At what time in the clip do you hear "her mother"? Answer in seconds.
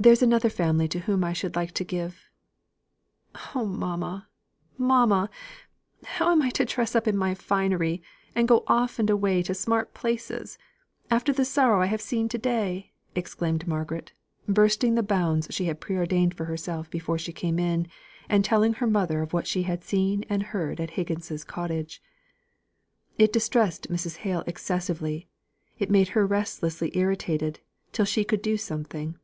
18.74-19.24